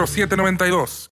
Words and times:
833-699-0792. 0.00 1.10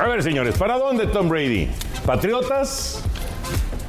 A 0.00 0.08
ver, 0.08 0.22
señores, 0.22 0.56
¿para 0.56 0.78
dónde 0.78 1.06
Tom 1.06 1.28
Brady? 1.28 1.68
Patriotas, 2.04 3.02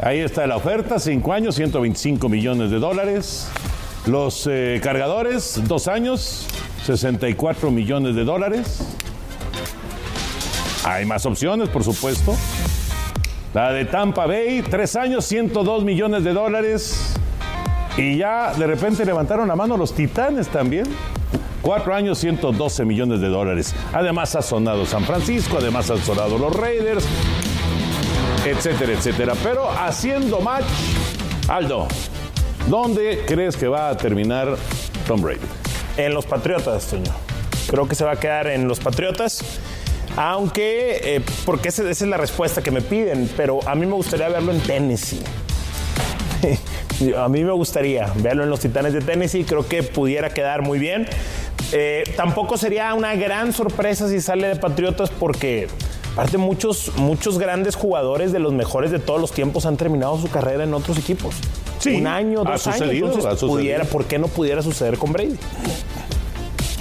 ahí 0.02 0.20
está 0.20 0.48
la 0.48 0.56
oferta, 0.56 1.00
5 1.00 1.34
años, 1.34 1.56
125 1.56 2.30
millones 2.30 2.72
de 2.72 2.80
dólares. 2.80 3.50
Los 4.06 4.48
eh, 4.50 4.80
cargadores, 4.84 5.60
2 5.68 5.88
años, 5.88 6.48
64 6.86 7.72
millones 7.72 8.16
de 8.16 8.24
dólares. 8.24 8.82
Hay 10.86 11.06
más 11.06 11.26
opciones, 11.26 11.70
por 11.70 11.84
supuesto. 11.84 12.38
La 13.56 13.72
de 13.72 13.86
Tampa 13.86 14.26
Bay, 14.26 14.64
3 14.70 14.96
años, 14.98 15.24
102 15.24 15.86
millones 15.86 16.26
de 16.26 16.34
dólares. 16.34 17.14
Y 17.96 18.18
ya 18.18 18.54
de 18.54 18.68
repente 18.68 19.06
levantaron 19.06 19.48
la 19.48 19.56
mano 19.56 19.78
los 19.78 19.94
Titanes 19.94 20.50
también. 20.50 20.84
Cuatro 21.62 21.96
años, 21.96 22.18
112 22.18 22.84
millones 22.84 23.22
de 23.22 23.30
dólares. 23.30 23.74
Además 23.94 24.36
ha 24.36 24.42
sonado 24.42 24.86
San 24.86 25.06
Francisco, 25.06 25.56
además 25.58 25.90
han 25.90 26.00
sonado 26.00 26.38
los 26.38 26.54
Raiders, 26.54 27.06
etcétera, 28.46 28.92
etcétera. 28.92 29.34
Pero 29.42 29.72
haciendo 29.72 30.42
match, 30.42 30.66
Aldo, 31.48 31.88
¿dónde 32.68 33.24
crees 33.26 33.56
que 33.56 33.70
va 33.70 33.88
a 33.88 33.96
terminar 33.96 34.58
Tom 35.08 35.22
Brady? 35.22 35.40
En 35.96 36.14
los 36.14 36.26
Patriotas, 36.26 36.84
señor. 36.84 37.16
Creo 37.70 37.88
que 37.88 37.96
se 37.96 38.04
va 38.04 38.12
a 38.12 38.20
quedar 38.20 38.48
en 38.48 38.68
los 38.68 38.82
Patriotas. 38.82 39.62
Aunque, 40.18 41.16
eh, 41.16 41.22
porque 41.46 41.70
esa, 41.70 41.82
esa 41.90 42.06
es 42.06 42.10
la 42.10 42.18
respuesta 42.18 42.62
que 42.62 42.72
me 42.72 42.82
piden, 42.82 43.30
pero 43.36 43.60
a 43.68 43.76
mí 43.76 43.86
me 43.86 43.94
gustaría 43.94 44.30
verlo 44.30 44.52
en 44.52 44.62
Tennessee. 44.62 45.22
A 47.18 47.28
mí 47.28 47.44
me 47.44 47.52
gustaría 47.52 48.12
verlo 48.16 48.44
en 48.44 48.50
los 48.50 48.62
Titanes 48.62 48.94
de 48.94 49.02
Tennessee, 49.02 49.44
creo 49.44 49.68
que 49.68 49.84
pudiera 49.84 50.30
quedar 50.30 50.62
muy 50.62 50.80
bien. 50.80 51.08
Eh, 51.72 52.04
tampoco 52.16 52.58
sería 52.58 52.94
una 52.94 53.16
gran 53.16 53.52
sorpresa 53.52 54.08
si 54.08 54.22
sale 54.22 54.48
de 54.48 54.56
Patriotas 54.56 55.10
porque 55.10 55.68
aparte 56.14 56.38
muchos, 56.38 56.94
muchos 56.96 57.38
grandes 57.38 57.76
jugadores 57.76 58.32
de 58.32 58.40
los 58.40 58.54
mejores 58.54 58.92
de 58.92 59.00
todos 59.00 59.20
los 59.20 59.32
tiempos 59.32 59.66
han 59.66 59.76
terminado 59.76 60.18
su 60.20 60.30
carrera 60.30 60.64
en 60.64 60.74
otros 60.74 60.98
equipos. 60.98 61.36
Sí, 61.80 61.96
Un 61.96 62.08
año, 62.08 62.42
ha 62.46 62.52
dos 62.54 62.68
años. 62.68 62.90
Entonces, 62.90 63.26
ha 63.26 63.46
pudiera, 63.46 63.84
¿por 63.84 64.06
qué 64.06 64.18
no 64.18 64.28
pudiera 64.28 64.62
suceder 64.62 64.98
con 64.98 65.12
Brady? 65.12 65.38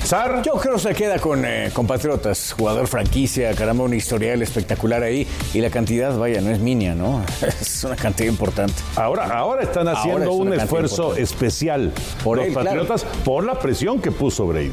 Sar, 0.05 0.43
Yo 0.43 0.53
creo 0.55 0.75
que 0.75 0.81
se 0.81 0.95
queda 0.95 1.19
con, 1.19 1.45
eh, 1.47 1.71
con 1.73 1.87
Patriotas, 1.87 2.55
jugador 2.59 2.87
franquicia, 2.89 3.55
caramba, 3.55 3.85
un 3.85 3.95
historial 3.95 4.43
espectacular 4.43 5.03
ahí. 5.03 5.27
Y 5.55 5.61
la 5.63 5.71
cantidad, 5.71 6.15
vaya, 6.19 6.43
no 6.43 6.51
es 6.51 6.59
minia, 6.59 6.95
¿no? 6.95 7.23
Es 7.61 7.83
una 7.85 7.97
cantidad 7.97 8.29
importante. 8.29 8.75
ahora, 8.97 9.25
ahora 9.37 9.63
están 9.63 9.89
Ahora 9.89 10.01
haciendo 10.01 10.25
es 10.31 10.37
un 10.37 10.53
esfuerzo 10.53 10.95
importante. 11.17 11.23
especial 11.23 11.93
Por 12.23 12.37
los 12.37 12.47
él, 12.47 12.53
claro. 12.53 12.67
Patriotas 12.69 13.05
por 13.25 13.45
la 13.45 13.59
presión 13.59 14.01
que 14.01 14.11
puso 14.11 14.47
Brady. 14.47 14.73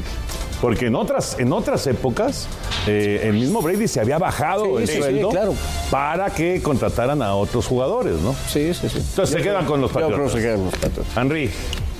Porque 0.60 0.86
en 0.86 0.94
otras, 0.94 1.36
en 1.40 1.52
otras 1.52 1.86
épocas, 1.86 2.46
eh, 2.86 3.22
el 3.24 3.32
mismo 3.32 3.62
Brady 3.62 3.88
se 3.88 4.00
había 4.00 4.18
bajado 4.18 4.76
Sí, 4.76 4.82
el 4.82 4.86
sí, 4.86 4.92
sí, 4.94 4.98
sueldo 5.00 5.28
claro. 5.30 5.54
para 5.90 6.30
que 6.30 6.62
contrataran 6.62 7.20
a 7.22 7.34
otros 7.34 7.66
jugadores, 7.66 8.20
¿no? 8.20 8.32
Sí, 8.48 8.72
sí, 8.74 8.88
sí. 8.88 8.98
Entonces 8.98 9.30
se 9.36 9.42
quedan 9.42 9.64
con 9.64 9.80
los 9.80 9.90
Yo 9.90 9.96
creo 9.96 10.08
que 10.08 10.12
Patriotas. 10.14 10.32
se 10.34 10.40
quedan 10.46 10.56
con 10.58 10.64
los 10.66 10.74
Patriotas. 10.74 11.16
Henry, 11.16 11.50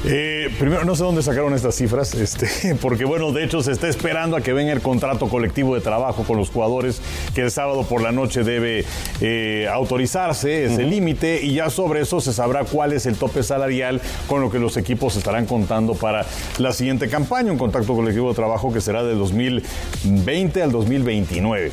Eh, 0.04 0.50
primero, 0.58 0.84
no 0.84 0.96
sé 0.96 1.04
dónde 1.04 1.22
sacaron 1.22 1.54
estas 1.54 1.76
cifras, 1.76 2.14
este, 2.14 2.74
porque 2.80 3.04
bueno, 3.04 3.30
de 3.30 3.44
hecho 3.44 3.62
se 3.62 3.70
está 3.70 3.88
esperando 3.88 4.36
a 4.36 4.40
que 4.40 4.52
venga 4.52 4.72
el 4.72 4.80
contrato 4.80 5.28
colectivo 5.28 5.76
de 5.76 5.80
trabajo 5.80 6.24
con 6.24 6.36
los 6.38 6.50
jugadores, 6.50 7.00
que 7.34 7.42
el 7.42 7.50
sábado 7.52 7.84
por 7.84 8.02
la 8.02 8.10
noche 8.10 8.42
debe 8.42 8.84
eh, 9.20 9.68
autorizarse 9.72 10.64
ese 10.64 10.82
límite 10.82 11.40
y 11.42 11.54
ya 11.54 11.70
sobre 11.70 12.00
eso 12.00 12.20
se 12.20 12.32
sabrá 12.32 12.64
cuál 12.64 12.92
es 12.92 13.06
el 13.06 13.16
tope 13.16 13.44
salarial 13.44 14.00
con 14.26 14.40
lo 14.40 14.50
que 14.50 14.58
los 14.58 14.76
equipos 14.76 15.14
estarán 15.14 15.46
contando 15.46 15.94
para 15.94 16.26
la 16.58 16.72
siguiente 16.72 17.08
campaña, 17.08 17.52
un 17.52 17.58
contrato 17.58 17.94
colectivo 17.94 18.30
de 18.30 18.34
trabajo 18.34 18.72
que 18.72 18.80
será 18.80 19.04
de 19.04 19.14
2020 19.14 20.62
al 20.62 20.72
2029. 20.72 21.70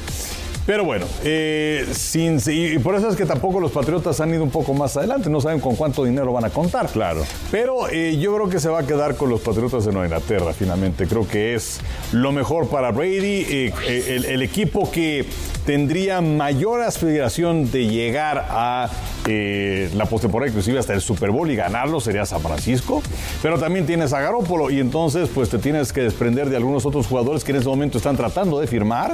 Pero 0.70 0.86
bueno, 0.86 1.08
eh, 1.24 1.84
sin, 1.94 2.40
y 2.46 2.78
por 2.78 2.94
eso 2.94 3.10
es 3.10 3.16
que 3.16 3.26
tampoco 3.26 3.60
los 3.60 3.72
Patriotas 3.72 4.22
han 4.22 4.32
ido 4.32 4.44
un 4.44 4.52
poco 4.52 4.76
más 4.76 4.96
adelante, 4.98 5.28
no 5.28 5.42
saben 5.42 5.60
con 5.60 5.76
cuánto 5.76 6.04
dinero 6.04 6.32
van 6.32 6.46
a 6.46 6.52
contar. 6.52 6.86
Claro. 6.90 7.26
Pero 7.50 7.90
eh, 7.90 8.20
yo 8.20 8.36
creo 8.36 8.50
que 8.50 8.60
se 8.60 8.70
va 8.70 8.82
a 8.82 8.86
quedar 8.86 9.16
con 9.16 9.32
los 9.32 9.42
Patriotas 9.42 9.86
de 9.86 9.92
Nueva 9.92 10.06
Inglaterra, 10.06 10.54
finalmente. 10.54 11.08
Creo 11.08 11.28
que 11.28 11.56
es 11.56 11.80
lo 12.12 12.32
mejor 12.32 12.70
para 12.70 12.92
Brady, 12.92 13.48
eh, 13.50 13.74
el, 13.88 14.26
el 14.26 14.44
equipo 14.44 14.92
que 14.92 15.26
tendría 15.66 16.22
mayor 16.22 16.82
aspiración 16.82 17.72
de 17.72 17.88
llegar 17.88 18.46
a 18.48 18.92
la 19.26 20.06
postemporada, 20.06 20.50
inclusive 20.50 20.78
hasta 20.78 20.94
el 20.94 21.02
Super 21.02 21.32
Bowl 21.32 21.50
y 21.50 21.56
ganarlo, 21.56 22.00
sería 22.00 22.26
San 22.28 22.42
Francisco. 22.42 23.02
Pero 23.42 23.58
también 23.58 23.88
tienes 23.88 24.14
a 24.14 24.22
Garópolo 24.22 24.70
y 24.70 24.80
entonces 24.80 25.30
pues 25.34 25.50
te 25.50 25.58
tienes 25.58 25.92
que 25.94 26.02
desprender 26.02 26.50
de 26.50 26.58
algunos 26.58 26.86
otros 26.86 27.08
jugadores 27.08 27.44
que 27.44 27.54
en 27.54 27.58
este 27.58 27.70
momento 27.70 27.98
están 27.98 28.18
tratando 28.18 28.60
de 28.60 28.68
firmar 28.68 29.14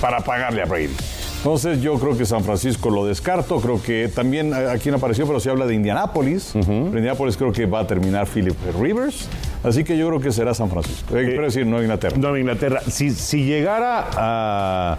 para 0.00 0.20
pagarle 0.20 0.62
a 0.62 0.64
Brady. 0.66 0.94
Entonces 1.38 1.80
yo 1.80 1.98
creo 1.98 2.16
que 2.16 2.24
San 2.24 2.42
Francisco 2.42 2.90
lo 2.90 3.06
descarto, 3.06 3.60
creo 3.60 3.80
que 3.80 4.08
también 4.08 4.52
eh, 4.52 4.68
aquí 4.70 4.90
no 4.90 4.96
apareció, 4.96 5.26
pero 5.26 5.38
se 5.38 5.50
habla 5.50 5.66
de 5.66 5.74
Indianápolis. 5.74 6.50
Pero 6.52 6.88
Indianápolis 6.88 7.36
creo 7.36 7.52
que 7.52 7.66
va 7.66 7.80
a 7.80 7.86
terminar 7.86 8.26
Philip 8.26 8.56
Rivers, 8.80 9.28
así 9.62 9.84
que 9.84 9.96
yo 9.96 10.08
creo 10.08 10.20
que 10.20 10.32
será 10.32 10.54
San 10.54 10.70
Francisco. 10.70 11.16
Eh, 11.16 11.24
quiero 11.24 11.44
decir, 11.44 11.66
no 11.66 11.80
Inglaterra. 11.80 12.16
Nueva 12.18 12.38
Inglaterra. 12.40 12.80
Si, 12.88 13.10
si 13.10 13.44
llegara 13.44 14.08
a, 14.12 14.98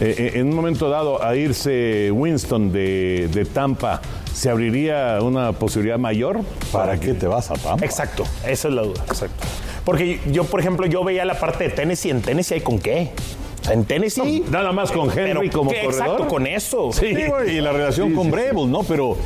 eh, 0.00 0.14
eh, 0.16 0.30
en 0.34 0.48
un 0.48 0.54
momento 0.54 0.88
dado 0.88 1.24
a 1.24 1.34
irse 1.34 2.10
Winston 2.12 2.70
de, 2.70 3.28
de 3.32 3.44
Tampa, 3.44 4.00
¿se 4.32 4.50
abriría 4.50 5.18
una 5.20 5.52
posibilidad 5.52 5.98
mayor? 5.98 6.42
¿Para 6.70 7.00
qué 7.00 7.14
te 7.14 7.26
vas 7.26 7.50
a 7.50 7.54
Tampa? 7.54 7.84
Exacto, 7.84 8.22
esa 8.46 8.68
es 8.68 8.74
la 8.74 8.82
duda. 8.82 9.02
Exacto. 9.08 9.44
Porque 9.84 10.20
yo, 10.30 10.44
por 10.44 10.60
ejemplo, 10.60 10.86
yo 10.86 11.02
veía 11.02 11.24
la 11.24 11.40
parte 11.40 11.64
de 11.64 11.70
Tennessee. 11.70 12.10
¿En 12.10 12.22
Tennessee 12.22 12.54
hay 12.54 12.60
con 12.60 12.78
qué? 12.78 13.10
Sea, 13.68 13.74
en 13.74 13.84
Tennessee. 13.84 14.44
Nada 14.50 14.72
más 14.72 14.90
con 14.90 15.08
Henry 15.10 15.48
Pero, 15.48 15.52
como 15.52 15.70
¿qué? 15.70 15.82
corredor. 15.84 16.06
Exacto, 16.06 16.28
con 16.28 16.46
eso. 16.46 16.90
Sí. 16.92 17.14
Sí, 17.14 17.22
bueno, 17.28 17.50
y 17.50 17.60
la 17.60 17.72
relación 17.72 18.08
Sí, 18.08 18.14
con 18.14 18.26
sí, 18.26 18.66
¿no? 18.66 18.82
Pero 18.82 19.16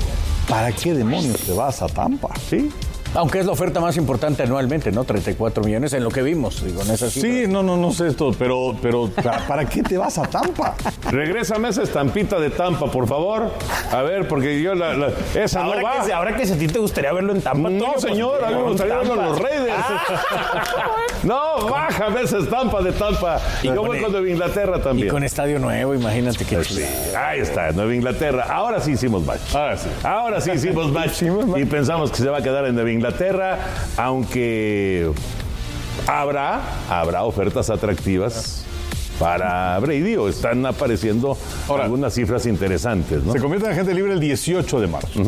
¿para 0.48 0.72
qué 0.72 0.94
demonios 0.94 1.38
te 1.40 1.52
vas 1.52 1.82
a 1.82 1.86
Tampa? 1.86 2.30
Sí. 2.48 2.70
Aunque 3.14 3.40
es 3.40 3.44
la 3.44 3.52
oferta 3.52 3.78
más 3.78 3.98
importante 3.98 4.42
anualmente, 4.42 4.90
¿no? 4.90 5.04
34 5.04 5.62
millones 5.62 5.92
en 5.92 6.02
lo 6.02 6.08
que 6.10 6.22
vimos, 6.22 6.64
digo, 6.64 6.80
en 6.80 6.92
esa 6.92 7.10
Sí, 7.10 7.44
no, 7.46 7.62
no, 7.62 7.76
no 7.76 7.92
sé 7.92 8.06
esto, 8.06 8.34
pero, 8.38 8.74
pero 8.80 9.10
¿para, 9.46 9.66
qué 9.66 9.82
te 9.82 9.98
vas 9.98 10.16
a 10.16 10.22
Tampa? 10.22 10.74
Regrésame 11.10 11.68
esa 11.68 11.82
estampita 11.82 12.40
de 12.40 12.48
Tampa, 12.48 12.90
por 12.90 13.06
favor. 13.06 13.50
A 13.90 14.00
ver, 14.00 14.26
porque 14.28 14.62
yo 14.62 14.74
la, 14.74 14.94
la- 14.94 15.10
esa 15.34 15.62
Ahora, 15.62 15.82
no 15.82 15.86
va. 15.88 16.06
que, 16.06 16.12
ahora 16.14 16.34
que 16.38 16.46
si 16.46 16.54
a 16.54 16.58
ti 16.58 16.66
te 16.68 16.78
gustaría 16.78 17.12
verlo 17.12 17.34
en 17.34 17.42
Tampa, 17.42 17.68
No, 17.68 17.92
pues, 17.92 18.00
señor, 18.00 18.42
a 18.44 18.48
mí 18.48 18.54
me 18.54 18.60
en 18.62 18.66
gustaría 18.68 18.96
verlo 18.96 19.12
en 19.12 19.24
los 19.26 19.38
Raiders. 19.38 19.61
no, 21.24 21.68
bájame 21.68 22.22
esa 22.22 22.38
estampa 22.38 22.82
de 22.82 22.92
Tampa. 22.92 23.40
Y 23.62 23.66
yo 23.68 23.82
voy 23.84 24.00
con 24.00 24.12
Nueva 24.12 24.28
Inglaterra 24.28 24.76
Y 24.78 24.82
también. 24.82 25.08
con 25.08 25.22
estadio 25.24 25.58
nuevo, 25.58 25.94
imagínate 25.94 26.44
qué 26.44 26.62
Sí, 26.64 26.74
chulada. 26.76 27.28
ahí 27.28 27.40
está, 27.40 27.72
Nueva 27.72 27.94
Inglaterra. 27.94 28.46
Ahora 28.50 28.80
sí 28.80 28.92
hicimos 28.92 29.24
match. 29.24 29.54
Ahora 29.54 29.76
sí. 29.76 29.88
Ahora 30.02 30.40
sí 30.40 30.50
hicimos 30.54 30.90
match. 30.92 31.22
y 31.56 31.64
pensamos 31.64 32.10
que 32.10 32.18
se 32.18 32.28
va 32.28 32.38
a 32.38 32.42
quedar 32.42 32.66
en 32.66 32.74
Nueva 32.74 32.90
Inglaterra, 32.90 33.58
aunque 33.96 35.10
habrá, 36.06 36.60
habrá 36.90 37.24
ofertas 37.24 37.70
atractivas 37.70 38.64
para 39.18 39.78
Brady 39.78 40.16
o 40.16 40.28
están 40.28 40.64
apareciendo 40.66 41.36
Ahora, 41.68 41.84
algunas 41.84 42.12
cifras 42.14 42.46
interesantes, 42.46 43.22
¿no? 43.22 43.32
Se 43.32 43.38
convierte 43.38 43.66
en 43.66 43.72
agente 43.74 43.94
libre 43.94 44.14
el 44.14 44.20
18 44.20 44.80
de 44.80 44.86
marzo. 44.88 45.20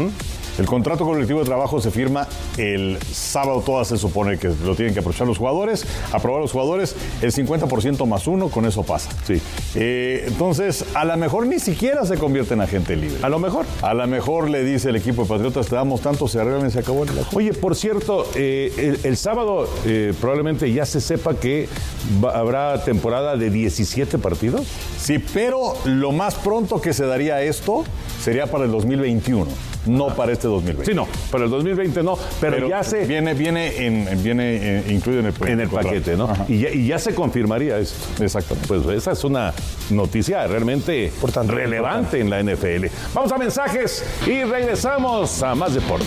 El 0.58 0.66
contrato 0.66 1.04
colectivo 1.04 1.40
de 1.40 1.46
trabajo 1.46 1.80
se 1.80 1.90
firma 1.90 2.28
el 2.58 2.98
sábado, 3.12 3.62
todas 3.64 3.88
se 3.88 3.98
supone 3.98 4.38
que 4.38 4.48
lo 4.64 4.74
tienen 4.76 4.94
que 4.94 5.00
aprovechar 5.00 5.26
los 5.26 5.38
jugadores, 5.38 5.84
aprobar 6.12 6.40
los 6.42 6.52
jugadores, 6.52 6.94
el 7.22 7.32
50% 7.32 8.06
más 8.06 8.26
uno, 8.26 8.48
con 8.48 8.64
eso 8.66 8.82
pasa. 8.82 9.10
Sí. 9.26 9.40
Eh, 9.74 10.24
entonces, 10.28 10.84
a 10.94 11.04
lo 11.04 11.16
mejor 11.16 11.46
ni 11.46 11.58
siquiera 11.58 12.04
se 12.06 12.16
convierte 12.16 12.54
en 12.54 12.60
agente 12.60 12.94
libre. 12.96 13.18
A 13.22 13.28
lo 13.28 13.38
mejor. 13.38 13.66
A 13.82 13.94
lo 13.94 14.06
mejor 14.06 14.48
le 14.48 14.62
dice 14.64 14.90
el 14.90 14.96
equipo 14.96 15.22
de 15.22 15.28
Patriotas, 15.28 15.66
te 15.66 15.74
damos 15.76 16.00
tanto, 16.00 16.28
se 16.28 16.40
arreglan 16.40 16.68
y 16.68 16.70
se 16.70 16.78
acabó 16.80 17.04
el 17.04 17.10
Oye, 17.34 17.52
por 17.52 17.74
cierto, 17.74 18.26
eh, 18.34 18.72
el, 18.76 19.00
el 19.10 19.16
sábado 19.16 19.68
eh, 19.86 20.12
probablemente 20.20 20.72
ya 20.72 20.86
se 20.86 21.00
sepa 21.00 21.34
que 21.34 21.68
va- 22.24 22.32
habrá 22.38 22.84
temporada 22.84 23.36
de 23.36 23.50
17 23.50 24.18
partidos. 24.18 24.62
Sí, 24.98 25.18
pero 25.18 25.74
lo 25.84 26.12
más 26.12 26.34
pronto 26.36 26.80
que 26.80 26.92
se 26.92 27.04
daría 27.06 27.42
esto 27.42 27.84
sería 28.22 28.46
para 28.46 28.64
el 28.64 28.70
2021, 28.72 29.46
no 29.86 30.08
para 30.08 30.32
este 30.32 30.48
2020. 30.48 30.90
Sí, 30.90 30.96
no, 30.96 31.06
para 31.30 31.44
el 31.44 31.50
2020 31.50 32.02
no, 32.02 32.18
pero, 32.40 32.68
ya 32.68 32.82
se... 32.82 33.04
Viene, 33.06 33.34
viene, 33.34 33.86
en, 33.86 34.22
viene 34.22 34.78
eh, 34.78 34.84
incluido 34.88 35.20
en 35.20 35.26
el, 35.26 35.48
en 35.48 35.60
el 35.60 35.68
paquete, 35.68 36.16
¿no? 36.16 36.32
Y 36.48 36.60
ya, 36.60 36.70
y 36.70 36.86
ya 36.86 36.98
se 36.98 37.14
confirmaría 37.14 37.78
esto. 37.78 38.22
Exactamente. 38.22 38.68
Pues 38.68 38.86
esa 38.96 39.12
es 39.12 39.24
una 39.24 39.52
noticia 39.90 40.46
realmente 40.46 41.12
relevante 41.46 42.20
en 42.20 42.30
la 42.30 42.42
NFL. 42.42 42.86
Vamos 43.14 43.32
a 43.32 43.38
mensajes 43.38 44.04
y 44.26 44.44
regresamos 44.44 45.42
a 45.42 45.54
más 45.54 45.74
deporte. 45.74 46.06